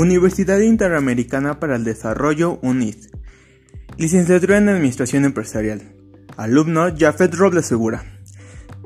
Universidad 0.00 0.60
Interamericana 0.60 1.60
para 1.60 1.76
el 1.76 1.84
Desarrollo 1.84 2.58
UNID. 2.62 2.96
Licenciatura 3.98 4.56
en 4.56 4.70
Administración 4.70 5.26
Empresarial. 5.26 5.94
Alumno 6.38 6.88
Jafet 6.98 7.34
Robles 7.34 7.66
Segura. 7.66 8.02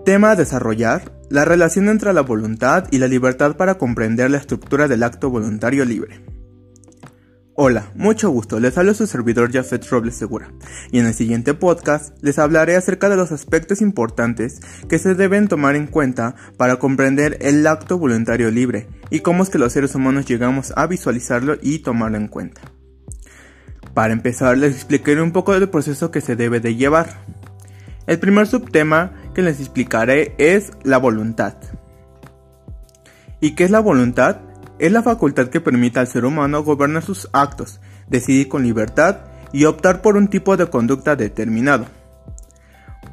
Tema 0.04 0.35
desarrollar 0.35 1.12
la 1.30 1.45
relación 1.45 1.88
entre 1.88 2.12
la 2.12 2.22
voluntad 2.22 2.89
y 2.90 2.98
la 2.98 3.07
libertad 3.07 3.57
para 3.57 3.79
comprender 3.79 4.29
la 4.29 4.39
estructura 4.39 4.89
del 4.89 5.04
acto 5.04 5.30
voluntario 5.30 5.85
libre. 5.85 6.34
Hola, 7.57 7.93
mucho 7.95 8.30
gusto, 8.30 8.59
les 8.59 8.77
habla 8.77 8.95
su 8.95 9.07
servidor 9.07 9.52
Jafet 9.52 9.86
Robles 9.89 10.16
Segura, 10.16 10.50
y 10.91 10.98
en 10.98 11.07
el 11.07 11.14
siguiente 11.14 11.54
podcast 11.54 12.12
les 12.21 12.41
hablaré 12.41 12.75
acerca 12.75 13.09
de 13.09 13.14
los 13.14 13.30
aspectos 13.30 13.80
importantes 13.80 14.59
que 14.89 14.98
se 14.98 15.14
deben 15.14 15.46
tomar 15.46 15.77
en 15.77 15.86
cuenta 15.86 16.35
para 16.57 16.80
comprender 16.80 17.39
el 17.40 17.64
acto 17.68 17.96
voluntario 17.96 18.50
libre 18.50 18.89
y 19.08 19.21
cómo 19.21 19.44
es 19.44 19.50
que 19.50 19.58
los 19.58 19.72
seres 19.72 19.94
humanos 19.94 20.27
llegamos 20.27 20.72
a 20.75 20.89
visualizarlo 20.89 21.57
y 21.63 21.79
tomarlo 21.79 22.17
en 22.17 22.27
cuenta. 22.27 22.61
Para 23.94 24.13
empezar 24.13 24.58
les 24.58 24.75
explicaré 24.75 25.22
un 25.22 25.30
poco 25.30 25.52
del 25.52 25.68
proceso 25.68 26.11
que 26.11 26.21
se 26.21 26.35
debe 26.35 26.58
de 26.58 26.75
llevar. 26.75 27.21
El 28.08 28.18
primer 28.18 28.49
subtema 28.49 29.13
que 29.32 29.43
les 29.43 29.61
explicaré 29.61 30.35
es 30.39 30.72
la 30.82 30.99
voluntad. 30.99 31.55
¿Y 33.41 33.55
qué 33.55 33.62
es 33.62 33.70
la 33.70 33.78
voluntad? 33.78 34.41
Es 34.78 34.91
la 34.91 35.03
facultad 35.03 35.48
que 35.48 35.61
permite 35.61 36.01
al 36.01 36.09
ser 36.09 36.25
humano 36.25 36.64
gobernar 36.64 37.03
sus 37.03 37.28
actos, 37.33 37.81
decidir 38.09 38.48
con 38.48 38.64
libertad 38.64 39.19
y 39.53 39.67
optar 39.67 40.03
por 40.03 40.17
un 40.17 40.28
tipo 40.28 40.56
de 40.56 40.67
conducta 40.67 41.14
determinado. 41.14 41.87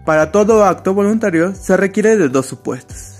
Para 0.05 0.31
todo 0.31 0.65
acto 0.65 0.93
voluntario 0.93 1.53
se 1.53 1.77
requiere 1.77 2.17
de 2.17 2.29
dos 2.29 2.47
supuestos. 2.47 3.19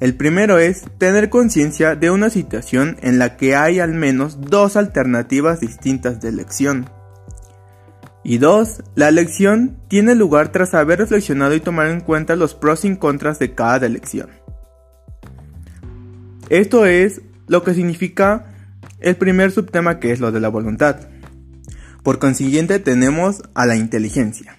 El 0.00 0.16
primero 0.16 0.58
es 0.58 0.84
tener 0.98 1.30
conciencia 1.30 1.96
de 1.96 2.10
una 2.10 2.30
situación 2.30 2.96
en 3.00 3.18
la 3.18 3.36
que 3.36 3.56
hay 3.56 3.80
al 3.80 3.94
menos 3.94 4.40
dos 4.40 4.76
alternativas 4.76 5.60
distintas 5.60 6.20
de 6.20 6.28
elección. 6.28 6.88
Y 8.22 8.38
dos, 8.38 8.82
la 8.94 9.08
elección 9.08 9.76
tiene 9.88 10.14
lugar 10.14 10.52
tras 10.52 10.74
haber 10.74 10.98
reflexionado 10.98 11.54
y 11.54 11.60
tomar 11.60 11.88
en 11.88 12.00
cuenta 12.00 12.36
los 12.36 12.54
pros 12.54 12.84
y 12.84 12.96
contras 12.96 13.38
de 13.38 13.54
cada 13.54 13.86
elección. 13.86 14.30
Esto 16.48 16.86
es 16.86 17.20
lo 17.46 17.62
que 17.62 17.74
significa 17.74 18.46
el 19.00 19.16
primer 19.16 19.50
subtema 19.50 20.00
que 20.00 20.12
es 20.12 20.20
lo 20.20 20.32
de 20.32 20.40
la 20.40 20.48
voluntad. 20.48 21.08
Por 22.02 22.18
consiguiente 22.18 22.78
tenemos 22.78 23.42
a 23.54 23.66
la 23.66 23.76
inteligencia. 23.76 24.56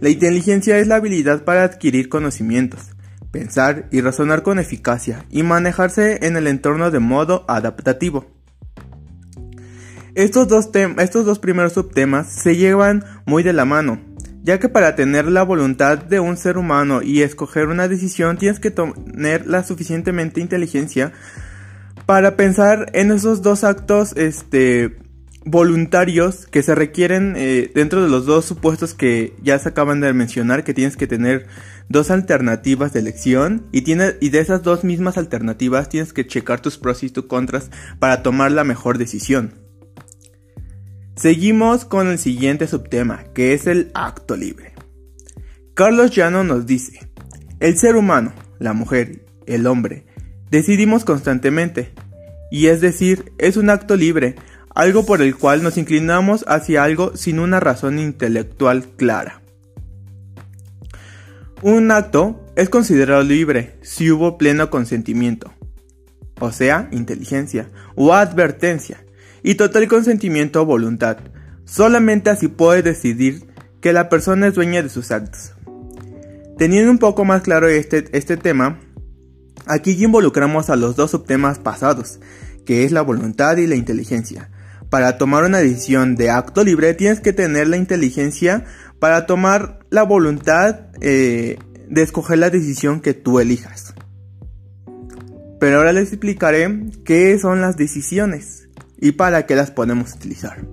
La 0.00 0.08
inteligencia 0.08 0.78
es 0.78 0.86
la 0.86 0.96
habilidad 0.96 1.44
para 1.44 1.64
adquirir 1.64 2.08
conocimientos, 2.08 2.92
pensar 3.32 3.88
y 3.90 4.00
razonar 4.00 4.42
con 4.42 4.58
eficacia 4.58 5.24
y 5.30 5.42
manejarse 5.42 6.26
en 6.26 6.36
el 6.36 6.46
entorno 6.46 6.90
de 6.90 7.00
modo 7.00 7.44
adaptativo. 7.48 8.26
Estos 10.14 10.48
dos, 10.48 10.70
estos 10.98 11.24
dos 11.24 11.38
primeros 11.38 11.72
subtemas 11.72 12.28
se 12.32 12.56
llevan 12.56 13.04
muy 13.24 13.42
de 13.42 13.52
la 13.52 13.64
mano, 13.64 14.00
ya 14.42 14.58
que 14.58 14.68
para 14.68 14.94
tener 14.94 15.26
la 15.26 15.42
voluntad 15.42 15.98
de 15.98 16.20
un 16.20 16.36
ser 16.36 16.58
humano 16.58 17.02
y 17.02 17.22
escoger 17.22 17.68
una 17.68 17.88
decisión 17.88 18.38
tienes 18.38 18.60
que 18.60 18.70
tener 18.70 19.46
la 19.46 19.62
suficientemente 19.62 20.40
inteligencia 20.40 21.12
para 22.06 22.36
pensar 22.36 22.90
en 22.94 23.10
esos 23.10 23.42
dos 23.42 23.64
actos 23.64 24.12
este, 24.16 24.96
voluntarios 25.44 26.46
que 26.46 26.62
se 26.62 26.74
requieren 26.74 27.34
eh, 27.36 27.70
dentro 27.74 28.02
de 28.02 28.08
los 28.08 28.26
dos 28.26 28.44
supuestos 28.44 28.94
que 28.94 29.34
ya 29.42 29.58
se 29.58 29.70
acaban 29.70 30.00
de 30.00 30.12
mencionar, 30.12 30.64
que 30.64 30.74
tienes 30.74 30.96
que 30.96 31.06
tener 31.06 31.46
dos 31.88 32.10
alternativas 32.10 32.92
de 32.92 33.00
elección 33.00 33.66
y, 33.72 33.90
y 33.90 34.28
de 34.28 34.38
esas 34.40 34.62
dos 34.62 34.84
mismas 34.84 35.16
alternativas 35.16 35.88
tienes 35.88 36.12
que 36.12 36.26
checar 36.26 36.60
tus 36.60 36.78
pros 36.78 37.02
y 37.02 37.10
tus 37.10 37.26
contras 37.26 37.70
para 37.98 38.22
tomar 38.22 38.52
la 38.52 38.64
mejor 38.64 38.98
decisión. 38.98 39.54
Seguimos 41.16 41.84
con 41.84 42.08
el 42.08 42.18
siguiente 42.18 42.68
subtema, 42.68 43.24
que 43.34 43.52
es 43.52 43.66
el 43.66 43.90
acto 43.94 44.36
libre. 44.36 44.74
Carlos 45.74 46.14
Llano 46.14 46.44
nos 46.44 46.66
dice, 46.66 47.10
el 47.60 47.76
ser 47.76 47.96
humano, 47.96 48.32
la 48.58 48.72
mujer, 48.72 49.26
el 49.46 49.66
hombre, 49.66 50.06
decidimos 50.50 51.04
constantemente, 51.04 51.92
y 52.50 52.66
es 52.66 52.80
decir, 52.80 53.32
es 53.38 53.56
un 53.56 53.70
acto 53.70 53.96
libre, 53.96 54.36
algo 54.74 55.04
por 55.04 55.22
el 55.22 55.36
cual 55.36 55.62
nos 55.62 55.76
inclinamos 55.76 56.44
hacia 56.48 56.84
algo 56.84 57.16
sin 57.16 57.38
una 57.38 57.60
razón 57.60 57.98
intelectual 57.98 58.84
clara. 58.96 59.42
Un 61.62 61.90
acto 61.90 62.46
es 62.54 62.68
considerado 62.68 63.22
libre 63.24 63.76
si 63.82 64.10
hubo 64.10 64.38
pleno 64.38 64.70
consentimiento, 64.70 65.52
o 66.38 66.52
sea, 66.52 66.88
inteligencia, 66.92 67.68
o 67.96 68.14
advertencia, 68.14 69.04
y 69.42 69.56
total 69.56 69.88
consentimiento 69.88 70.62
o 70.62 70.66
voluntad. 70.66 71.18
Solamente 71.64 72.30
así 72.30 72.48
puede 72.48 72.82
decidir 72.82 73.48
que 73.80 73.92
la 73.92 74.08
persona 74.08 74.46
es 74.46 74.54
dueña 74.54 74.82
de 74.82 74.88
sus 74.88 75.10
actos. 75.10 75.54
Teniendo 76.56 76.90
un 76.90 76.98
poco 76.98 77.24
más 77.24 77.42
claro 77.42 77.68
este, 77.68 78.04
este 78.12 78.36
tema, 78.36 78.80
Aquí 79.66 79.92
involucramos 80.02 80.70
a 80.70 80.76
los 80.76 80.96
dos 80.96 81.10
subtemas 81.10 81.58
pasados, 81.58 82.20
que 82.64 82.84
es 82.84 82.92
la 82.92 83.02
voluntad 83.02 83.56
y 83.56 83.66
la 83.66 83.76
inteligencia. 83.76 84.50
Para 84.90 85.18
tomar 85.18 85.44
una 85.44 85.58
decisión 85.58 86.14
de 86.16 86.30
acto 86.30 86.64
libre 86.64 86.94
tienes 86.94 87.20
que 87.20 87.32
tener 87.32 87.68
la 87.68 87.76
inteligencia 87.76 88.64
para 88.98 89.26
tomar 89.26 89.80
la 89.90 90.02
voluntad 90.02 90.86
eh, 91.00 91.58
de 91.88 92.02
escoger 92.02 92.38
la 92.38 92.50
decisión 92.50 93.00
que 93.00 93.14
tú 93.14 93.38
elijas. 93.40 93.94
Pero 95.60 95.78
ahora 95.78 95.92
les 95.92 96.08
explicaré 96.08 96.86
qué 97.04 97.38
son 97.38 97.60
las 97.60 97.76
decisiones 97.76 98.68
y 99.00 99.12
para 99.12 99.44
qué 99.46 99.56
las 99.56 99.70
podemos 99.70 100.14
utilizar. 100.14 100.64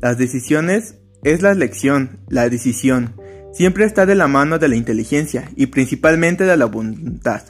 Las 0.00 0.18
decisiones 0.18 0.96
es 1.22 1.42
la 1.42 1.52
elección, 1.52 2.20
la 2.28 2.48
decisión. 2.48 3.14
Siempre 3.52 3.84
está 3.84 4.06
de 4.06 4.14
la 4.14 4.26
mano 4.26 4.58
de 4.58 4.68
la 4.68 4.76
inteligencia 4.76 5.50
y 5.54 5.66
principalmente 5.66 6.44
de 6.44 6.56
la 6.56 6.66
voluntad. 6.66 7.42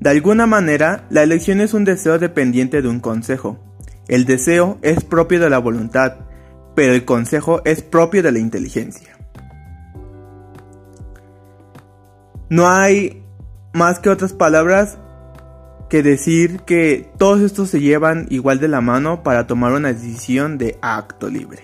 De 0.00 0.10
alguna 0.10 0.46
manera, 0.46 1.06
la 1.10 1.22
elección 1.22 1.60
es 1.60 1.74
un 1.74 1.84
deseo 1.84 2.18
dependiente 2.18 2.82
de 2.82 2.88
un 2.88 3.00
consejo. 3.00 3.58
El 4.08 4.24
deseo 4.24 4.78
es 4.82 5.02
propio 5.02 5.40
de 5.40 5.50
la 5.50 5.58
voluntad, 5.58 6.16
pero 6.74 6.92
el 6.92 7.04
consejo 7.04 7.62
es 7.64 7.82
propio 7.82 8.22
de 8.22 8.32
la 8.32 8.38
inteligencia. 8.38 9.16
No 12.48 12.68
hay 12.68 13.24
más 13.72 13.98
que 13.98 14.10
otras 14.10 14.32
palabras 14.32 14.98
que 15.88 16.02
decir 16.02 16.60
que 16.60 17.10
todos 17.18 17.40
estos 17.40 17.70
se 17.70 17.80
llevan 17.80 18.26
igual 18.30 18.60
de 18.60 18.68
la 18.68 18.80
mano 18.80 19.22
para 19.22 19.46
tomar 19.46 19.72
una 19.72 19.92
decisión 19.92 20.58
de 20.58 20.78
acto 20.82 21.28
libre. 21.28 21.62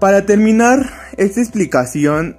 Para 0.00 0.26
terminar 0.26 0.90
esta 1.16 1.40
explicación 1.40 2.36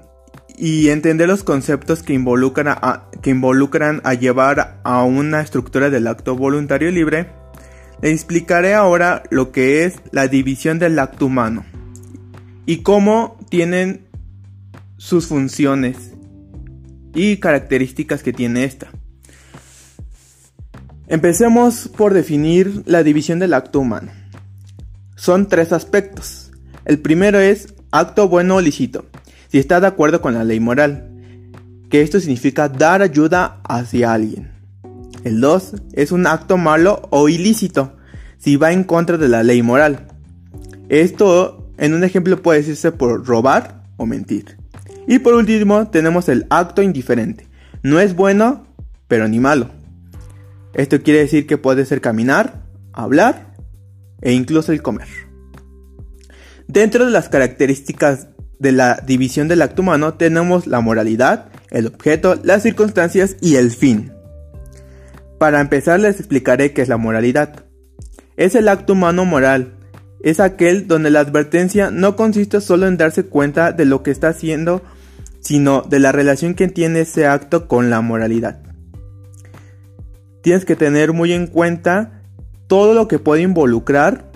y 0.57 0.89
entender 0.89 1.27
los 1.27 1.43
conceptos 1.43 2.03
que 2.03 2.13
involucran 2.13 2.67
a, 2.69 3.09
que 3.21 3.29
involucran 3.29 4.01
a 4.03 4.13
llevar 4.13 4.79
a 4.83 5.03
una 5.03 5.41
estructura 5.41 5.89
del 5.89 6.07
acto 6.07 6.35
voluntario 6.35 6.91
libre, 6.91 7.27
le 8.01 8.11
explicaré 8.11 8.73
ahora 8.73 9.23
lo 9.29 9.51
que 9.51 9.85
es 9.85 9.95
la 10.11 10.27
división 10.27 10.79
del 10.79 10.99
acto 10.99 11.25
humano 11.25 11.65
y 12.65 12.77
cómo 12.77 13.37
tienen 13.49 14.07
sus 14.97 15.27
funciones 15.27 16.11
y 17.13 17.37
características 17.37 18.23
que 18.23 18.33
tiene 18.33 18.63
esta. 18.63 18.87
Empecemos 21.07 21.89
por 21.95 22.13
definir 22.13 22.81
la 22.85 23.03
división 23.03 23.39
del 23.39 23.53
acto 23.53 23.79
humano. 23.79 24.11
Son 25.15 25.47
tres 25.47 25.71
aspectos. 25.71 26.51
El 26.83 26.99
primero 26.99 27.39
es 27.39 27.73
acto 27.91 28.27
bueno 28.27 28.55
o 28.55 28.61
lícito 28.61 29.05
si 29.55 29.59
está 29.59 29.79
de 29.79 29.87
acuerdo 29.87 30.19
con 30.19 30.33
la 30.33 30.43
ley 30.43 30.59
moral, 30.59 31.11
que 31.89 32.01
esto 32.01 32.19
significa 32.19 32.67
dar 32.67 33.01
ayuda 33.01 33.61
hacia 33.63 34.11
alguien. 34.11 34.51
El 35.23 35.39
2 35.39 35.75
es 35.93 36.11
un 36.11 36.27
acto 36.27 36.57
malo 36.57 37.07
o 37.09 37.29
ilícito, 37.29 37.95
si 38.37 38.57
va 38.57 38.73
en 38.73 38.83
contra 38.83 39.17
de 39.17 39.29
la 39.29 39.43
ley 39.43 39.61
moral. 39.61 40.07
Esto 40.89 41.71
en 41.77 41.93
un 41.93 42.03
ejemplo 42.03 42.41
puede 42.41 42.59
decirse 42.59 42.91
por 42.91 43.25
robar 43.25 43.85
o 43.95 44.05
mentir. 44.05 44.57
Y 45.07 45.19
por 45.19 45.35
último 45.35 45.87
tenemos 45.87 46.27
el 46.27 46.47
acto 46.49 46.81
indiferente. 46.81 47.47
No 47.81 48.01
es 48.01 48.13
bueno, 48.13 48.67
pero 49.07 49.29
ni 49.29 49.39
malo. 49.39 49.69
Esto 50.73 51.01
quiere 51.01 51.19
decir 51.19 51.47
que 51.47 51.57
puede 51.57 51.85
ser 51.85 52.01
caminar, 52.01 52.65
hablar 52.91 53.55
e 54.19 54.33
incluso 54.33 54.73
el 54.73 54.81
comer. 54.81 55.07
Dentro 56.67 57.05
de 57.05 57.11
las 57.11 57.29
características 57.29 58.34
de 58.65 58.71
la 58.71 58.99
división 59.05 59.47
del 59.47 59.61
acto 59.61 59.83
humano 59.83 60.15
tenemos 60.15 60.65
la 60.65 60.81
moralidad, 60.81 61.49
el 61.69 61.85
objeto, 61.85 62.33
las 62.43 62.63
circunstancias 62.63 63.37
y 63.39 63.57
el 63.57 63.69
fin. 63.69 64.11
Para 65.37 65.61
empezar 65.61 65.99
les 65.99 66.19
explicaré 66.19 66.73
qué 66.73 66.81
es 66.81 66.89
la 66.89 66.97
moralidad. 66.97 67.63
Es 68.37 68.55
el 68.55 68.67
acto 68.67 68.93
humano 68.93 69.23
moral. 69.23 69.75
Es 70.19 70.39
aquel 70.39 70.87
donde 70.87 71.11
la 71.11 71.19
advertencia 71.19 71.91
no 71.91 72.15
consiste 72.15 72.59
solo 72.59 72.87
en 72.87 72.97
darse 72.97 73.25
cuenta 73.25 73.71
de 73.71 73.85
lo 73.85 74.01
que 74.01 74.09
está 74.09 74.29
haciendo, 74.29 74.81
sino 75.41 75.83
de 75.83 75.99
la 75.99 76.11
relación 76.11 76.55
que 76.55 76.67
tiene 76.67 77.01
ese 77.01 77.27
acto 77.27 77.67
con 77.67 77.91
la 77.91 78.01
moralidad. 78.01 78.63
tienes 80.41 80.65
que 80.65 80.75
tener 80.75 81.13
muy 81.13 81.33
en 81.33 81.45
cuenta 81.45 82.23
todo 82.65 82.95
lo 82.95 83.07
que 83.07 83.19
puede 83.19 83.43
involucrar 83.43 84.31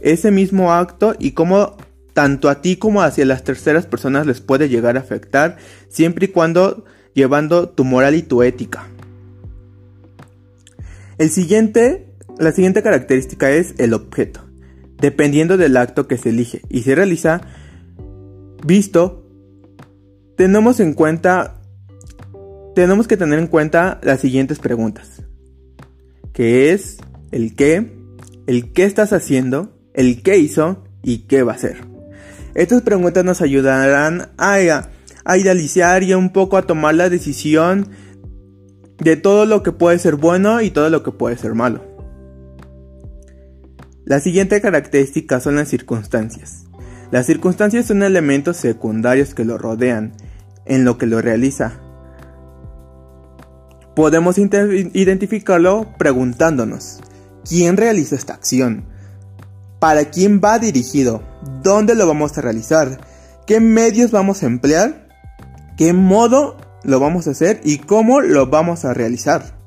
ese 0.00 0.32
mismo 0.32 0.72
acto 0.72 1.14
y 1.20 1.32
cómo 1.32 1.76
tanto 2.20 2.50
a 2.50 2.60
ti 2.60 2.76
como 2.76 3.00
hacia 3.00 3.24
las 3.24 3.44
terceras 3.44 3.86
personas 3.86 4.26
les 4.26 4.42
puede 4.42 4.68
llegar 4.68 4.98
a 4.98 5.00
afectar, 5.00 5.56
siempre 5.88 6.26
y 6.26 6.28
cuando 6.28 6.84
llevando 7.14 7.70
tu 7.70 7.82
moral 7.82 8.14
y 8.14 8.20
tu 8.20 8.42
ética. 8.42 8.86
El 11.16 11.30
siguiente, 11.30 12.12
la 12.38 12.52
siguiente 12.52 12.82
característica 12.82 13.50
es 13.50 13.72
el 13.78 13.94
objeto, 13.94 14.42
dependiendo 14.98 15.56
del 15.56 15.78
acto 15.78 16.08
que 16.08 16.18
se 16.18 16.28
elige 16.28 16.60
y 16.68 16.82
se 16.82 16.94
realiza, 16.94 17.40
visto, 18.66 19.26
tenemos 20.36 20.78
en 20.78 20.92
cuenta, 20.92 21.62
tenemos 22.74 23.08
que 23.08 23.16
tener 23.16 23.38
en 23.38 23.46
cuenta 23.46 23.98
las 24.02 24.20
siguientes 24.20 24.58
preguntas, 24.58 25.22
que 26.34 26.74
es 26.74 26.98
el 27.30 27.56
qué, 27.56 27.90
el 28.46 28.74
qué 28.74 28.84
estás 28.84 29.14
haciendo, 29.14 29.74
el 29.94 30.22
qué 30.22 30.36
hizo 30.36 30.84
y 31.02 31.20
qué 31.20 31.42
va 31.42 31.52
a 31.52 31.54
hacer. 31.54 31.88
Estas 32.54 32.82
preguntas 32.82 33.24
nos 33.24 33.40
ayudarán 33.42 34.30
a, 34.36 34.58
idealizar 35.36 36.02
y 36.02 36.14
un 36.14 36.30
poco 36.30 36.56
a 36.56 36.62
tomar 36.62 36.94
la 36.94 37.08
decisión 37.08 37.88
de 38.98 39.16
todo 39.16 39.46
lo 39.46 39.62
que 39.62 39.72
puede 39.72 39.98
ser 39.98 40.16
bueno 40.16 40.60
y 40.60 40.70
todo 40.70 40.90
lo 40.90 41.02
que 41.02 41.12
puede 41.12 41.36
ser 41.36 41.54
malo. 41.54 41.84
La 44.04 44.18
siguiente 44.20 44.60
característica 44.60 45.38
son 45.40 45.56
las 45.56 45.68
circunstancias. 45.68 46.64
Las 47.12 47.26
circunstancias 47.26 47.86
son 47.86 48.02
elementos 48.02 48.56
secundarios 48.56 49.34
que 49.34 49.44
lo 49.44 49.58
rodean, 49.58 50.12
en 50.64 50.84
lo 50.84 50.98
que 50.98 51.06
lo 51.06 51.20
realiza. 51.20 51.80
Podemos 53.94 54.38
identificarlo 54.38 55.94
preguntándonos, 55.98 57.00
¿quién 57.48 57.76
realiza 57.76 58.16
esta 58.16 58.34
acción? 58.34 58.86
¿Para 59.80 60.10
quién 60.10 60.42
va 60.44 60.58
dirigido? 60.58 61.22
¿Dónde 61.62 61.94
lo 61.94 62.06
vamos 62.06 62.36
a 62.36 62.42
realizar? 62.42 63.00
¿Qué 63.46 63.60
medios 63.60 64.10
vamos 64.10 64.42
a 64.42 64.46
emplear? 64.46 65.08
¿Qué 65.78 65.94
modo 65.94 66.58
lo 66.84 67.00
vamos 67.00 67.26
a 67.26 67.30
hacer 67.30 67.62
y 67.64 67.78
cómo 67.78 68.20
lo 68.20 68.46
vamos 68.46 68.84
a 68.84 68.92
realizar? 68.92 69.58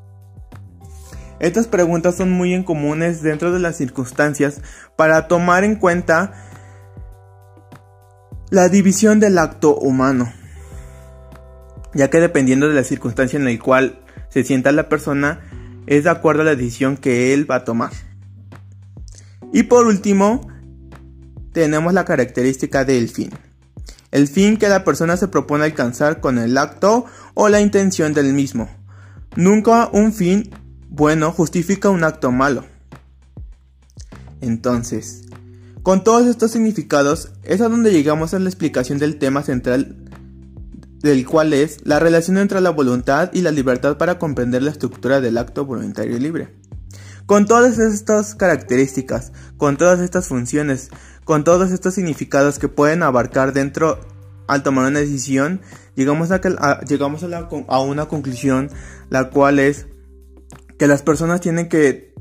Estas 1.40 1.68
preguntas 1.68 2.16
son 2.16 2.32
muy 2.32 2.64
comunes 2.64 3.24
dentro 3.24 3.52
de 3.52 3.60
las 3.60 3.76
circunstancias 3.76 4.62
para 4.96 5.28
tomar 5.28 5.64
en 5.64 5.76
cuenta 5.76 6.32
la 8.52 8.70
división 8.70 9.20
del 9.20 9.40
acto 9.40 9.76
humano, 9.76 10.32
ya 11.96 12.12
que 12.12 12.20
dependiendo 12.20 12.70
de 12.70 12.76
la 12.76 12.84
circunstancia 12.84 13.38
en 13.38 13.46
la 13.46 13.60
cual 13.60 14.00
se 14.30 14.44
sienta 14.44 14.72
la 14.72 14.90
persona, 14.90 15.42
es 15.88 16.04
de 16.04 16.12
acuerdo 16.12 16.44
a 16.44 16.46
la 16.46 16.56
decisión 16.56 16.98
que 16.98 17.34
él 17.34 17.50
va 17.50 17.56
a 17.56 17.64
tomar. 17.64 17.92
Y 19.54 19.64
por 19.64 19.88
último, 19.88 20.46
tenemos 21.54 21.94
la 21.94 22.04
característica 22.04 22.84
del 22.84 23.08
fin 23.08 23.30
el 24.14 24.28
fin 24.28 24.58
que 24.58 24.70
la 24.70 24.84
persona 24.84 25.18
se 25.18 25.28
propone 25.28 25.66
alcanzar 25.66 26.22
con 26.22 26.38
el 26.38 26.56
acto 26.60 27.06
o 27.34 27.50
la 27.50 27.62
intención 27.62 28.14
del 28.14 28.32
mismo. 28.32 28.70
Nunca 29.36 29.90
un 29.92 30.14
fin 30.14 30.52
bueno 30.88 31.32
justifica 31.32 31.90
un 31.90 32.04
acto 32.04 32.32
malo. 32.32 32.64
Entonces, 34.40 35.24
con 35.82 36.04
todos 36.04 36.28
estos 36.28 36.52
significados 36.52 37.32
es 37.42 37.60
a 37.62 37.70
donde 37.70 37.92
llegamos 37.92 38.36
a 38.36 38.40
la 38.40 38.50
explicación 38.50 39.00
del 39.00 39.18
tema 39.18 39.42
central 39.42 39.96
del 41.00 41.26
cual 41.26 41.52
es 41.52 41.80
la 41.84 41.98
relación 41.98 42.38
entre 42.38 42.62
la 42.62 42.70
voluntad 42.70 43.32
y 43.34 43.42
la 43.42 43.50
libertad 43.50 43.98
para 43.98 44.20
comprender 44.20 44.62
la 44.62 44.72
estructura 44.72 45.22
del 45.22 45.40
acto 45.40 45.66
voluntario 45.66 46.16
y 46.16 46.20
libre. 46.20 46.54
Con 47.26 47.46
todas 47.46 47.80
estas 47.80 48.36
características, 48.36 49.32
con 49.58 49.78
todas 49.78 50.00
estas 50.00 50.28
funciones, 50.28 50.90
con 51.24 51.44
todos 51.44 51.72
estos 51.72 51.94
significados 51.94 52.60
que 52.60 52.68
pueden 52.68 53.04
abarcar 53.04 53.54
dentro 53.54 54.00
al 54.48 54.64
tomar 54.64 54.88
una 54.88 55.00
decisión, 55.00 55.62
llegamos 55.96 56.32
a, 56.32 56.42
llegamos 56.82 57.24
a, 57.24 57.50
a 57.68 57.80
una 57.80 58.08
conclusión, 58.08 58.70
la 59.10 59.30
cual 59.30 59.60
es 59.60 59.88
que 60.78 60.88
las 60.88 61.02
personas 61.02 61.42
tienen 61.42 61.70
que 61.70 62.14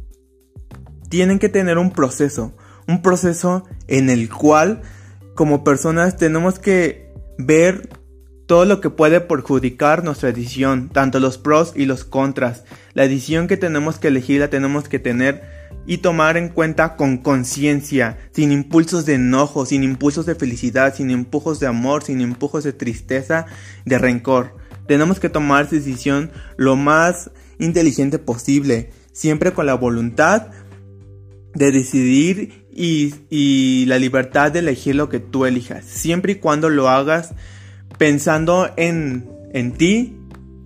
tienen 1.08 1.38
que 1.38 1.48
tener 1.48 1.76
un 1.76 1.90
proceso, 1.90 2.56
un 2.88 3.02
proceso 3.02 3.64
en 3.87 4.08
el 4.08 4.31
cual 4.31 4.82
como 5.34 5.64
personas 5.64 6.16
tenemos 6.16 6.58
que 6.58 7.12
ver 7.38 8.01
todo 8.52 8.66
lo 8.66 8.82
que 8.82 8.90
puede 8.90 9.22
perjudicar 9.22 10.04
nuestra 10.04 10.31
decisión, 10.31 10.90
tanto 10.90 11.20
los 11.20 11.38
pros 11.38 11.72
y 11.75 11.87
los 11.87 12.04
contras. 12.04 12.64
La 12.93 13.04
decisión 13.04 13.49
que 13.49 13.56
tenemos 13.56 13.99
que 13.99 14.08
elegir 14.08 14.40
la 14.40 14.50
tenemos 14.50 14.90
que 14.90 14.99
tener 14.99 15.40
y 15.87 15.96
tomar 15.96 16.37
en 16.37 16.50
cuenta 16.50 16.96
con 16.96 17.16
conciencia, 17.16 18.19
sin 18.32 18.52
impulsos 18.52 19.06
de 19.06 19.14
enojo, 19.14 19.64
sin 19.64 19.82
impulsos 19.82 20.26
de 20.26 20.34
felicidad, 20.34 20.94
sin 20.94 21.10
impulsos 21.10 21.60
de 21.60 21.66
amor, 21.66 22.04
sin 22.04 22.20
impulsos 22.20 22.64
de 22.64 22.75
tristeza, 22.75 23.46
de 23.87 23.96
rencor. 23.96 24.55
Tenemos 24.87 25.19
que 25.19 25.31
tomar 25.31 25.64
esa 25.64 25.76
decisión 25.76 26.31
lo 26.58 26.76
más 26.76 27.31
inteligente 27.58 28.19
posible, 28.19 28.90
siempre 29.12 29.55
con 29.55 29.64
la 29.64 29.76
voluntad 29.76 30.48
de 31.55 31.72
decidir 31.72 32.66
y 32.70 33.87
la 33.87 33.98
libertad 33.98 34.52
de 34.52 34.58
elegir 34.58 34.94
lo 34.94 35.08
que 35.08 35.20
tú 35.20 35.46
elijas, 35.46 35.87
siempre 35.87 36.32
y 36.32 36.34
cuando 36.34 36.69
lo 36.69 36.90
hagas 36.90 37.32
pensando 37.98 38.70
en, 38.76 39.28
en 39.52 39.72
ti, 39.72 40.18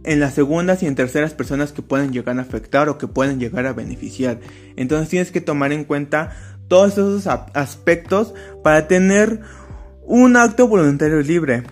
en 0.05 0.21
las 0.21 0.35
segundas 0.35 0.83
y 0.83 0.87
en 0.87 0.95
terceras 0.95 1.35
personas 1.35 1.73
que 1.73 1.83
pueden 1.83 2.13
llegar 2.13 2.39
a 2.39 2.43
afectar 2.43 2.89
o 2.89 2.97
que 2.97 3.09
pueden 3.09 3.39
llegar 3.41 3.67
a 3.67 3.73
beneficiar. 3.73 4.39
Entonces 4.77 5.09
tienes 5.09 5.33
que 5.33 5.41
tomar 5.41 5.73
en 5.73 5.85
cuenta 5.85 6.31
todos 6.69 6.93
esos 6.93 7.27
aspectos 7.27 8.33
para 8.63 8.89
tener 8.89 9.41
un 10.03 10.37
acto 10.37 10.69
voluntario 10.69 11.21
libre. 11.21 11.65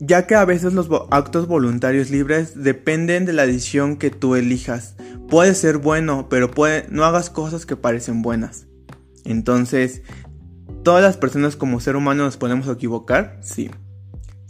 Ya 0.00 0.26
que 0.26 0.34
a 0.34 0.44
veces 0.44 0.72
los 0.72 0.88
actos 1.10 1.46
voluntarios 1.46 2.10
libres 2.10 2.62
dependen 2.62 3.26
de 3.26 3.34
la 3.34 3.46
decisión 3.46 3.96
que 3.96 4.10
tú 4.10 4.34
elijas. 4.34 4.96
Puede 5.28 5.54
ser 5.54 5.76
bueno, 5.76 6.28
pero 6.28 6.50
puede, 6.50 6.86
no 6.88 7.04
hagas 7.04 7.30
cosas 7.30 7.66
que 7.66 7.76
parecen 7.76 8.22
buenas. 8.22 8.66
Entonces, 9.24 10.02
¿todas 10.82 11.02
las 11.02 11.18
personas 11.18 11.54
como 11.54 11.80
ser 11.80 11.96
humano 11.96 12.24
nos 12.24 12.38
podemos 12.38 12.66
equivocar? 12.66 13.38
Sí. 13.42 13.70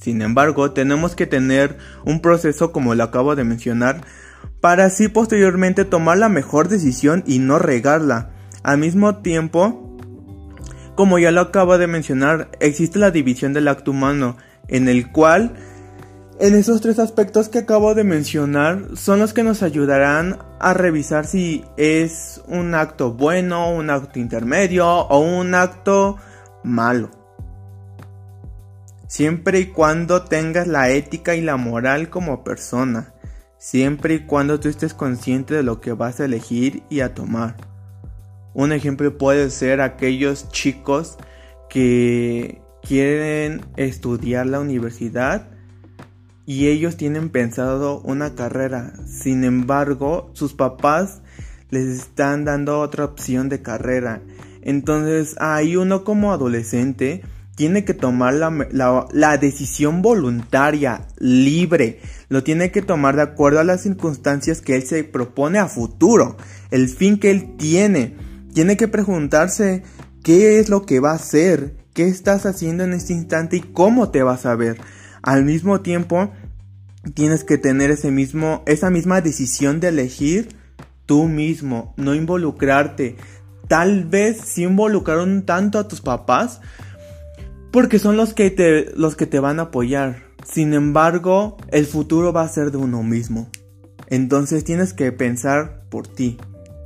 Sin 0.01 0.23
embargo, 0.23 0.73
tenemos 0.73 1.15
que 1.15 1.27
tener 1.27 1.77
un 2.05 2.21
proceso 2.21 2.73
como 2.73 2.95
lo 2.95 3.05
acabo 3.05 3.37
de 3.37 3.45
mencionar 3.45 4.01
para 4.61 4.87
así 4.87 5.09
posteriormente 5.09 5.85
tomar 5.85 6.19
la 6.19 6.31
mejor 6.31 6.69
decisión 6.69 7.23
y 7.27 7.39
no 7.39 7.59
regarla. 7.59 8.31
Al 8.63 8.79
mismo 8.79 9.17
tiempo, 9.17 9.97
como 10.95 11.19
ya 11.19 11.31
lo 11.31 11.43
acabo 11.43 11.77
de 11.77 11.87
mencionar, 11.87 12.51
existe 12.61 12.99
la 12.99 13.11
división 13.11 13.53
del 13.53 13.69
acto 13.69 13.91
humano, 13.91 14.37
en 14.69 14.89
el 14.89 15.13
cual 15.13 15.55
en 16.39 16.55
esos 16.55 16.81
tres 16.81 16.99
aspectos 16.99 17.51
que 17.51 17.59
acabo 17.59 17.95
de 17.95 18.05
mencionar 18.05 18.87
son 18.95 19.19
los 19.19 19.35
que 19.35 19.43
nos 19.43 19.63
ayudarán 19.63 20.39
a 20.59 20.73
revisar 20.73 21.27
si 21.27 21.65
es 21.77 22.41
un 22.47 22.75
acto 22.75 23.13
bueno, 23.13 23.71
un 23.71 23.91
acto 23.91 24.19
intermedio 24.19 24.89
o 24.89 25.19
un 25.21 25.55
acto 25.55 26.17
malo 26.65 27.20
siempre 29.11 29.59
y 29.59 29.67
cuando 29.67 30.23
tengas 30.23 30.69
la 30.69 30.91
ética 30.91 31.35
y 31.35 31.41
la 31.41 31.57
moral 31.57 32.11
como 32.11 32.45
persona, 32.45 33.13
siempre 33.59 34.15
y 34.15 34.19
cuando 34.21 34.61
tú 34.61 34.69
estés 34.69 34.95
consciente 34.95 35.53
de 35.53 35.65
lo 35.65 35.81
que 35.81 35.93
vas 35.93 36.21
a 36.21 36.27
elegir 36.27 36.85
y 36.91 37.01
a 37.01 37.13
tomar. 37.13 37.57
Un 38.55 38.71
ejemplo 38.71 39.19
puede 39.19 39.51
ser 39.51 39.81
aquellos 39.81 40.49
chicos 40.51 41.19
que 41.69 42.63
quieren 42.83 43.63
estudiar 43.77 44.47
la 44.47 44.61
universidad 44.61 45.49
y 46.47 46.69
ellos 46.69 46.97
tienen 46.97 47.31
pensado 47.31 48.01
una 48.03 48.37
carrera. 48.37 48.93
Sin 49.09 49.43
embargo, 49.43 50.31
sus 50.35 50.55
papás 50.55 51.21
les 51.71 51.87
están 51.87 52.45
dando 52.45 52.79
otra 52.79 53.07
opción 53.07 53.49
de 53.49 53.61
carrera. 53.61 54.23
Entonces, 54.63 55.35
hay 55.41 55.75
uno 55.75 56.05
como 56.05 56.33
adolescente 56.33 57.23
tiene 57.61 57.85
que 57.85 57.93
tomar 57.93 58.33
la, 58.33 59.37
decisión 59.37 60.01
voluntaria, 60.01 61.07
libre. 61.19 62.01
Lo 62.31 62.43
tiene 62.43 62.71
que 62.71 62.81
tomar 62.81 63.17
de 63.17 63.21
acuerdo 63.21 63.61
a 63.61 63.65
las 63.65 63.83
circunstancias 63.83 64.63
que 64.63 64.77
él 64.77 64.85
se 64.85 65.05
propone 65.05 65.59
a 65.59 65.67
futuro, 65.67 66.39
el 66.71 66.89
fin 66.89 67.19
que 67.19 67.31
él 67.31 67.59
tiene. 67.59 68.17
Tiene 68.55 68.79
que 68.79 68.89
preguntarse 68.89 69.83
qué 70.25 70.59
es 70.59 70.71
lo 70.71 70.87
que 70.87 71.01
va 71.01 71.11
a 71.11 71.17
hacer, 71.17 71.77
qué 71.93 72.09
estás 72.09 72.47
haciendo 72.47 72.83
en 72.83 72.95
este 72.95 73.13
instante 73.13 73.59
y 73.59 73.61
cómo 73.61 74.09
te 74.09 74.23
vas 74.23 74.47
a 74.47 74.57
ver. 74.57 74.81
Al 75.21 75.45
mismo 75.45 75.83
tiempo, 75.83 76.33
tienes 77.13 77.45
que 77.45 77.59
tener 77.59 77.91
ese 77.91 78.11
mismo, 78.11 78.63
esa 78.67 78.89
misma 78.89 79.21
decisión 79.21 79.81
de 79.81 79.89
elegir 79.89 80.49
tú 81.05 81.29
mismo, 81.29 81.93
no 81.99 82.15
involucrarte. 82.15 83.17
Tal 83.69 84.07
vez 84.07 84.39
si 84.47 84.63
involucraron 84.63 85.45
tanto 85.45 85.79
a 85.79 85.89
tus 85.89 86.01
papás, 86.01 86.63
porque 87.71 87.99
son 87.99 88.17
los 88.17 88.35
que 88.35 88.51
te, 88.51 88.93
los 88.97 89.17
que 89.17 89.27
te 89.27 89.41
van 89.41 89.59
a 89.59 89.65
apoyar. 89.65 90.25
Sin 90.45 90.75
embargo, 90.75 91.57
el 91.71 91.87
futuro 91.87 92.33
va 92.33 92.43
a 92.43 92.49
ser 92.49 92.71
de 92.71 92.79
uno 92.79 93.03
mismo. 93.03 93.51
Entonces 94.09 94.65
tienes 94.65 94.93
que 94.93 95.13
pensar 95.13 95.85
por 95.89 96.09
ti. 96.09 96.39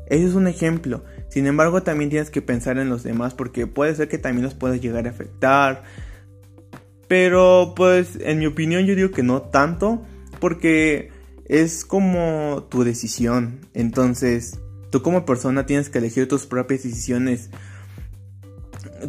Ese 0.06 0.26
es 0.26 0.34
un 0.34 0.46
ejemplo. 0.46 1.04
Sin 1.28 1.46
embargo, 1.46 1.82
también 1.82 2.10
tienes 2.10 2.30
que 2.30 2.42
pensar 2.42 2.78
en 2.78 2.90
los 2.90 3.02
demás 3.02 3.34
porque 3.34 3.66
puede 3.66 3.94
ser 3.94 4.08
que 4.08 4.18
también 4.18 4.44
los 4.44 4.54
puedas 4.54 4.80
llegar 4.80 5.06
a 5.06 5.10
afectar. 5.10 5.84
Pero 7.08 7.72
pues 7.74 8.18
en 8.20 8.38
mi 8.38 8.46
opinión 8.46 8.84
yo 8.84 8.94
digo 8.94 9.10
que 9.10 9.22
no 9.22 9.42
tanto 9.42 10.02
porque 10.40 11.10
es 11.46 11.84
como 11.84 12.66
tu 12.70 12.84
decisión. 12.84 13.60
Entonces, 13.72 14.58
tú 14.90 15.02
como 15.02 15.24
persona 15.24 15.66
tienes 15.66 15.88
que 15.88 15.98
elegir 15.98 16.28
tus 16.28 16.46
propias 16.46 16.82
decisiones 16.82 17.50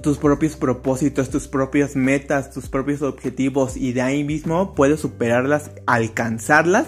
tus 0.01 0.17
propios 0.17 0.55
propósitos, 0.55 1.29
tus 1.29 1.47
propias 1.47 1.95
metas, 1.95 2.51
tus 2.51 2.67
propios 2.69 3.01
objetivos 3.01 3.77
y 3.77 3.93
de 3.93 4.01
ahí 4.01 4.23
mismo 4.23 4.75
puedes 4.75 4.99
superarlas, 4.99 5.71
alcanzarlas. 5.85 6.87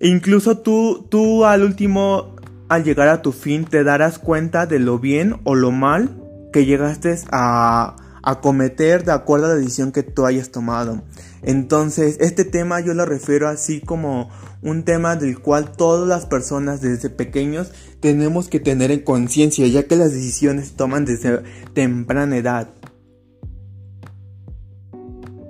E 0.00 0.08
incluso 0.08 0.58
tú, 0.58 1.06
tú 1.08 1.44
al 1.44 1.62
último, 1.62 2.36
al 2.68 2.84
llegar 2.84 3.08
a 3.08 3.22
tu 3.22 3.32
fin, 3.32 3.64
te 3.64 3.84
darás 3.84 4.18
cuenta 4.18 4.66
de 4.66 4.78
lo 4.78 4.98
bien 4.98 5.40
o 5.44 5.54
lo 5.54 5.70
mal 5.70 6.20
que 6.52 6.64
llegaste 6.66 7.16
a, 7.32 7.96
a 8.26 8.40
cometer 8.40 9.04
de 9.04 9.12
acuerdo 9.12 9.46
a 9.46 9.48
la 9.50 9.54
decisión 9.56 9.92
que 9.92 10.02
tú 10.02 10.24
hayas 10.24 10.50
tomado. 10.50 11.02
Entonces, 11.42 12.16
este 12.20 12.46
tema 12.46 12.80
yo 12.80 12.94
lo 12.94 13.04
refiero 13.04 13.48
así 13.48 13.80
como 13.82 14.30
un 14.62 14.84
tema 14.84 15.14
del 15.16 15.38
cual 15.40 15.72
todas 15.72 16.08
las 16.08 16.24
personas 16.24 16.80
desde 16.80 17.10
pequeños 17.10 17.70
tenemos 18.00 18.48
que 18.48 18.60
tener 18.60 18.90
en 18.90 19.00
conciencia, 19.00 19.66
ya 19.66 19.86
que 19.86 19.96
las 19.96 20.14
decisiones 20.14 20.72
toman 20.72 21.04
desde 21.04 21.42
temprana 21.74 22.38
edad. 22.38 22.70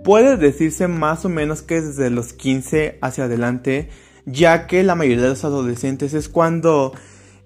Puede 0.02 0.37
decirse 0.37 0.88
más 0.88 1.25
o 1.25 1.28
menos 1.28 1.62
que 1.62 1.81
desde 1.81 2.11
los 2.11 2.33
15 2.33 2.99
hacia 3.00 3.25
adelante, 3.25 3.88
ya 4.26 4.66
que 4.66 4.83
la 4.83 4.97
mayoría 4.97 5.23
de 5.23 5.28
los 5.31 5.45
adolescentes 5.45 6.12
es 6.12 6.28
cuando 6.28 6.93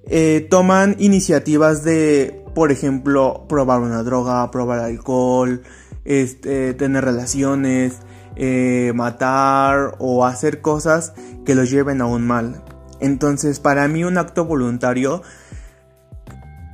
eh, 0.07 0.47
toman 0.49 0.97
iniciativas 0.99 1.85
de, 1.85 2.43
por 2.59 2.73
ejemplo, 2.73 3.47
probar 3.49 3.83
una 3.83 4.03
droga, 4.03 4.51
probar 4.51 4.81
alcohol, 4.81 5.63
este, 6.05 6.75
tener 6.75 7.05
relaciones, 7.05 7.99
eh, 8.35 8.91
matar 8.97 9.95
o 10.01 10.27
hacer 10.27 10.61
cosas 10.61 11.13
que 11.47 11.55
los 11.55 11.71
lleven 11.71 12.01
a 12.01 12.07
un 12.07 12.27
mal. 12.27 12.65
Entonces, 12.99 13.61
para 13.61 13.87
mí 13.87 14.03
un 14.03 14.19
acto 14.19 14.45
voluntario 14.45 15.23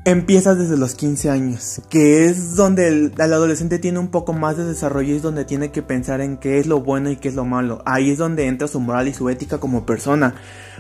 empieza 0.07 0.55
desde 0.55 0.79
los 0.79 0.95
15 0.95 1.29
años, 1.29 1.83
que 1.91 2.25
es 2.25 2.57
donde 2.57 2.89
el, 2.89 3.13
el, 3.19 3.33
adolescente 3.35 3.79
tiene 3.79 3.99
un 3.99 4.09
poco 4.09 4.33
más 4.33 4.57
de 4.57 4.65
desarrollo 4.65 5.13
y 5.13 5.17
es 5.17 5.23
donde 5.23 5.45
tiene 5.45 5.71
que 5.71 5.83
pensar 5.83 6.23
en 6.23 6.39
qué 6.39 6.61
es 6.61 6.67
lo 6.67 6.81
bueno 6.81 7.11
y 7.11 7.17
qué 7.17 7.29
es 7.29 7.35
lo 7.35 7.45
malo. 7.45 7.83
Ahí 7.85 8.11
es 8.11 8.17
donde 8.17 8.47
entra 8.47 8.69
su 8.69 8.81
moral 8.81 9.07
y 9.07 9.13
su 9.13 9.29
ética 9.29 9.59
como 9.59 9.85
persona, 9.85 10.35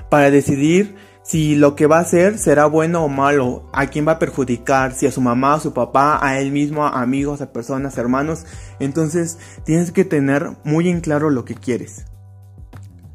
para 0.08 0.30
decidir 0.30 0.96
si 1.24 1.56
lo 1.56 1.74
que 1.74 1.86
va 1.86 1.98
a 1.98 2.02
hacer 2.02 2.38
será 2.38 2.66
bueno 2.66 3.02
o 3.02 3.08
malo, 3.08 3.66
a 3.72 3.86
quién 3.86 4.06
va 4.06 4.12
a 4.12 4.18
perjudicar, 4.18 4.94
si 4.94 5.06
a 5.06 5.10
su 5.10 5.22
mamá, 5.22 5.54
a 5.54 5.60
su 5.60 5.72
papá, 5.72 6.18
a 6.22 6.38
él 6.38 6.52
mismo, 6.52 6.86
a 6.86 7.00
amigos, 7.00 7.40
a 7.40 7.50
personas, 7.50 7.96
hermanos. 7.96 8.44
Entonces 8.78 9.38
tienes 9.64 9.90
que 9.90 10.04
tener 10.04 10.50
muy 10.64 10.90
en 10.90 11.00
claro 11.00 11.30
lo 11.30 11.46
que 11.46 11.54
quieres. 11.54 12.04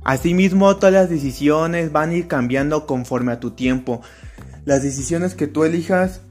Asimismo, 0.04 0.76
todas 0.78 0.94
las 0.94 1.10
decisiones 1.10 1.92
van 1.92 2.10
a 2.10 2.16
ir 2.16 2.28
cambiando 2.28 2.88
conforme 2.88 3.32
a 3.32 3.40
tu 3.40 3.52
tiempo. 3.52 4.02
Las 4.66 4.82
decisiones 4.82 5.36
que 5.36 5.46
tú 5.46 5.64
elijas 5.64 6.22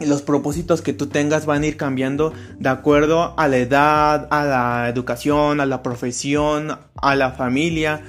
y 0.00 0.06
los 0.06 0.22
propósitos 0.22 0.82
que 0.82 0.92
tú 0.92 1.06
tengas 1.06 1.46
van 1.46 1.62
a 1.62 1.66
ir 1.66 1.76
cambiando 1.76 2.32
de 2.58 2.68
acuerdo 2.68 3.38
a 3.38 3.46
la 3.46 3.58
edad, 3.58 4.26
a 4.32 4.44
la 4.44 4.88
educación, 4.88 5.60
a 5.60 5.66
la 5.66 5.84
profesión, 5.84 6.80
a 6.96 7.14
la 7.14 7.30
familia 7.30 8.02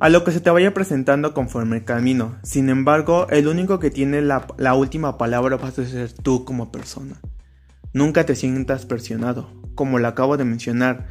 a 0.00 0.08
lo 0.08 0.24
que 0.24 0.32
se 0.32 0.40
te 0.40 0.50
vaya 0.50 0.72
presentando 0.72 1.34
conforme 1.34 1.76
el 1.76 1.84
camino. 1.84 2.36
Sin 2.42 2.70
embargo, 2.70 3.28
el 3.28 3.46
único 3.46 3.78
que 3.78 3.90
tiene 3.90 4.22
la, 4.22 4.74
última 4.74 5.18
palabra 5.18 5.58
vas 5.58 5.78
a 5.78 5.86
ser 5.86 6.12
tú 6.12 6.46
como 6.46 6.72
persona. 6.72 7.20
Nunca 7.92 8.24
te 8.24 8.34
sientas 8.34 8.86
presionado, 8.86 9.50
como 9.74 9.98
lo 9.98 10.08
acabo 10.08 10.38
de 10.38 10.44
mencionar. 10.44 11.06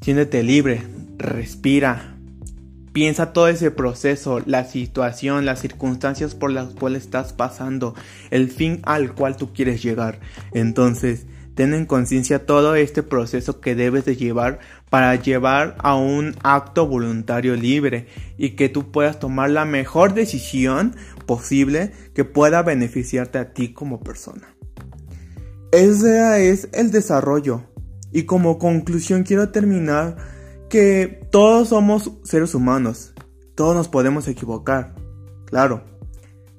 Siéntete 0.00 0.44
libre, 0.44 0.86
respira, 1.16 2.14
piensa 2.92 3.32
todo 3.32 3.48
ese 3.48 3.72
proceso, 3.72 4.40
la 4.46 4.64
situación, 4.64 5.44
las 5.44 5.60
circunstancias 5.60 6.36
por 6.36 6.52
las 6.52 6.68
cuales 6.74 7.02
estás 7.02 7.32
pasando, 7.32 7.96
el 8.30 8.48
fin 8.48 8.80
al 8.84 9.12
cual 9.14 9.36
tú 9.36 9.52
quieres 9.52 9.82
llegar. 9.82 10.20
Entonces, 10.52 11.26
ten 11.58 11.74
en 11.74 11.86
conciencia 11.86 12.46
todo 12.46 12.76
este 12.76 13.02
proceso 13.02 13.60
que 13.60 13.74
debes 13.74 14.04
de 14.04 14.14
llevar 14.14 14.60
para 14.90 15.16
llevar 15.16 15.74
a 15.80 15.96
un 15.96 16.36
acto 16.44 16.86
voluntario 16.86 17.56
libre 17.56 18.06
y 18.36 18.50
que 18.50 18.68
tú 18.68 18.92
puedas 18.92 19.18
tomar 19.18 19.50
la 19.50 19.64
mejor 19.64 20.14
decisión 20.14 20.94
posible 21.26 21.90
que 22.14 22.24
pueda 22.24 22.62
beneficiarte 22.62 23.38
a 23.38 23.54
ti 23.54 23.72
como 23.72 23.98
persona. 23.98 24.54
Ese 25.72 26.48
es 26.48 26.68
el 26.72 26.92
desarrollo. 26.92 27.64
Y 28.12 28.22
como 28.22 28.60
conclusión 28.60 29.24
quiero 29.24 29.48
terminar 29.48 30.16
que 30.70 31.26
todos 31.32 31.70
somos 31.70 32.12
seres 32.22 32.54
humanos. 32.54 33.14
Todos 33.56 33.74
nos 33.74 33.88
podemos 33.88 34.28
equivocar. 34.28 34.94
Claro. 35.46 35.82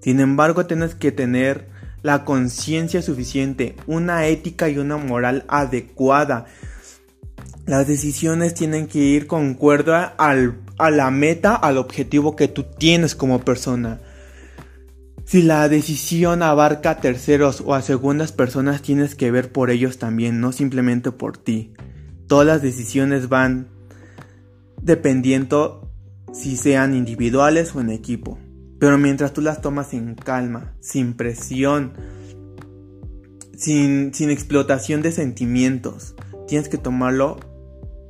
Sin 0.02 0.20
embargo, 0.20 0.66
tienes 0.66 0.94
que 0.94 1.14
tener 1.14 1.70
la 2.02 2.24
conciencia 2.26 3.02
suficiente, 3.02 3.76
una 3.88 4.28
ética 4.28 4.70
y 4.70 4.78
una 4.78 4.98
moral 4.98 5.46
adecuada. 5.48 6.46
Las 7.66 7.88
decisiones 7.88 8.54
tienen 8.54 8.88
que 8.88 9.00
ir 9.00 9.28
con 9.28 9.54
cuerda 9.54 10.16
a 10.18 10.90
la 10.90 11.12
meta, 11.12 11.56
al 11.56 11.78
objetivo 11.78 12.36
que 12.36 12.48
tú 12.48 12.64
tienes 12.64 13.16
como 13.16 13.42
persona. 13.42 14.00
Si 15.26 15.44
la 15.44 15.70
decisión 15.70 16.42
abarca 16.42 16.90
a 16.90 17.00
terceros 17.00 17.62
o 17.64 17.76
a 17.76 17.84
segundas 17.84 18.32
personas, 18.32 18.82
tienes 18.82 19.14
que 19.14 19.30
ver 19.30 19.52
por 19.52 19.70
ellos 19.70 20.00
también, 20.00 20.42
no 20.42 20.52
simplemente 20.52 21.12
por 21.12 21.38
ti. 21.38 21.74
Todas 22.28 22.48
las 22.48 22.62
decisiones 22.64 23.30
van 23.30 23.68
dependiendo 24.82 25.92
si 26.34 26.58
sean 26.58 26.96
individuales 26.96 27.76
o 27.76 27.82
en 27.82 27.92
equipo. 27.92 28.40
Pero 28.80 28.98
mientras 28.98 29.34
tú 29.34 29.42
las 29.42 29.62
tomas 29.62 29.94
en 29.94 30.16
calma, 30.16 30.74
sin 30.80 31.14
presión, 31.14 31.94
sin, 33.58 34.14
sin 34.14 34.30
explotación 34.30 35.02
de 35.02 35.12
sentimientos, 35.12 36.16
tienes 36.48 36.70
que 36.70 36.78
tomarlo 36.78 37.40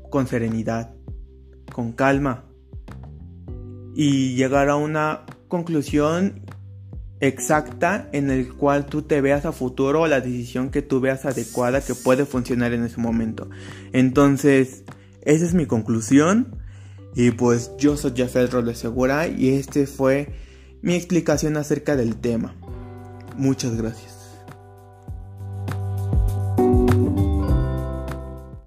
con 0.09 0.27
serenidad, 0.27 0.93
con 1.73 1.91
calma 1.91 2.45
y 3.95 4.35
llegar 4.35 4.69
a 4.69 4.75
una 4.75 5.25
conclusión 5.47 6.45
exacta 7.19 8.07
en 8.13 8.29
el 8.31 8.53
cual 8.53 8.85
tú 8.85 9.01
te 9.01 9.21
veas 9.21 9.45
a 9.45 9.51
futuro 9.51 10.01
o 10.01 10.07
la 10.07 10.21
decisión 10.21 10.69
que 10.69 10.81
tú 10.81 11.01
veas 11.01 11.25
adecuada 11.25 11.81
que 11.81 11.95
puede 11.95 12.25
funcionar 12.25 12.73
en 12.73 12.85
ese 12.85 12.97
momento. 12.97 13.49
Entonces, 13.91 14.83
esa 15.23 15.45
es 15.45 15.53
mi 15.53 15.65
conclusión. 15.65 16.55
Y 17.15 17.31
pues 17.31 17.71
yo 17.77 17.97
soy 17.97 18.13
Jafet 18.15 18.51
Robles 18.51 18.77
Segura 18.77 19.27
y 19.27 19.49
este 19.49 19.87
fue 19.87 20.31
mi 20.81 20.95
explicación 20.95 21.57
acerca 21.57 21.95
del 21.95 22.15
tema. 22.15 22.55
Muchas 23.37 23.75
gracias. 23.75 24.18